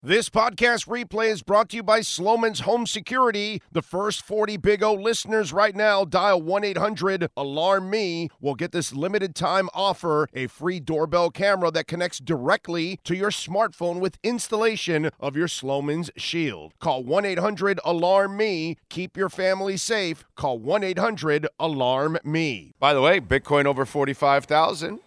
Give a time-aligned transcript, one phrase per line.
[0.00, 3.60] This podcast replay is brought to you by Sloman's Home Security.
[3.72, 8.70] The first 40 Big O listeners right now dial 1 800 Alarm Me will get
[8.70, 14.20] this limited time offer a free doorbell camera that connects directly to your smartphone with
[14.22, 16.74] installation of your Sloman's Shield.
[16.78, 18.76] Call 1 800 Alarm Me.
[18.88, 20.24] Keep your family safe.
[20.36, 22.72] Call 1 800 Alarm Me.
[22.78, 25.00] By the way, Bitcoin over 45,000.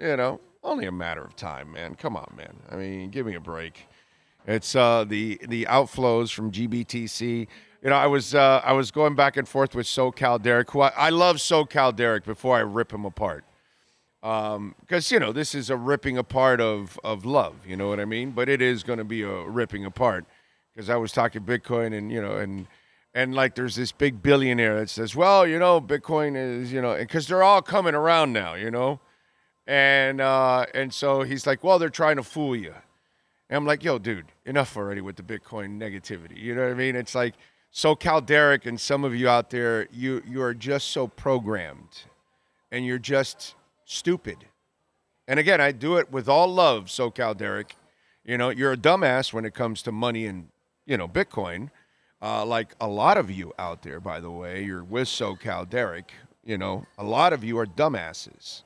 [0.00, 1.94] You know, only a matter of time, man.
[1.94, 2.56] Come on, man.
[2.70, 3.86] I mean, give me a break.
[4.46, 7.46] It's uh, the the outflows from GBTC.
[7.82, 10.82] You know, I was uh, I was going back and forth with SoCal Derek, who
[10.82, 13.44] I, I love SoCal Derek before I rip him apart,
[14.20, 14.74] because um,
[15.10, 17.56] you know this is a ripping apart of of love.
[17.66, 18.32] You know what I mean?
[18.32, 20.26] But it is going to be a ripping apart
[20.74, 22.66] because I was talking Bitcoin and you know and
[23.14, 26.96] and like there's this big billionaire that says, well, you know, Bitcoin is you know
[26.96, 29.00] because they're all coming around now, you know,
[29.66, 32.74] and uh, and so he's like, well, they're trying to fool you.
[33.48, 36.36] And I'm like, yo, dude, enough already with the Bitcoin negativity.
[36.36, 36.96] You know what I mean?
[36.96, 37.34] It's like
[37.72, 42.04] SoCal Derek and some of you out there, you you are just so programmed
[42.70, 44.38] and you're just stupid.
[45.26, 47.76] And again, I do it with all love, SoCal Derek.
[48.24, 50.48] You know, you're a dumbass when it comes to money and,
[50.86, 51.70] you know, Bitcoin.
[52.22, 56.12] Uh, like a lot of you out there, by the way, you're with SoCal Derek.
[56.42, 58.62] You know, a lot of you are dumbasses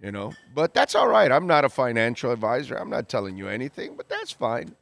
[0.00, 0.32] you know.
[0.54, 1.30] But that's all right.
[1.30, 2.76] I'm not a financial advisor.
[2.76, 4.74] I'm not telling you anything, but that's fine.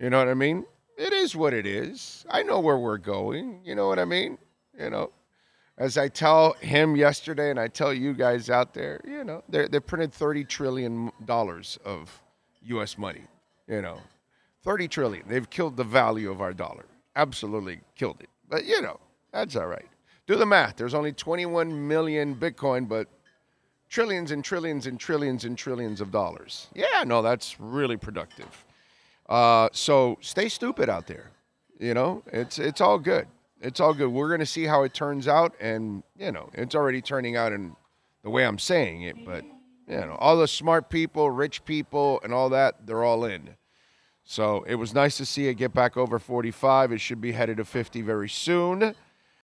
[0.00, 0.64] You know what I mean?
[0.96, 2.24] It is what it is.
[2.28, 3.60] I know where we're going.
[3.64, 4.38] You know what I mean?
[4.78, 5.10] You know,
[5.76, 9.68] as I tell him yesterday, and I tell you guys out there, you know, they
[9.68, 12.20] they printed thirty trillion dollars of
[12.62, 12.98] U.S.
[12.98, 13.22] money.
[13.68, 14.00] You know,
[14.64, 15.24] thirty trillion.
[15.28, 16.86] They've killed the value of our dollar.
[17.16, 18.28] Absolutely killed it.
[18.48, 18.98] But you know,
[19.32, 19.86] that's all right.
[20.26, 20.76] Do the math.
[20.76, 23.08] There's only 21 million Bitcoin, but
[23.88, 26.68] trillions and trillions and trillions and trillions of dollars.
[26.74, 28.64] Yeah, no, that's really productive.
[29.28, 31.30] Uh, so stay stupid out there.
[31.78, 33.26] You know, it's it's all good.
[33.60, 34.08] It's all good.
[34.08, 37.76] We're gonna see how it turns out, and you know, it's already turning out in
[38.22, 39.24] the way I'm saying it.
[39.24, 39.44] But
[39.86, 43.50] you know, all the smart people, rich people, and all that, they're all in.
[44.24, 46.92] So it was nice to see it get back over 45.
[46.92, 48.94] It should be headed to 50 very soon.